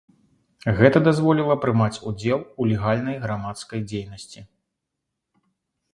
Гэта 0.79 1.01
дазволіла 1.07 1.57
прымаць 1.65 2.01
удзел 2.11 2.39
у 2.65 2.69
легальнай 2.71 3.19
грамадскай 3.27 3.79
дзейнасці. 3.93 4.45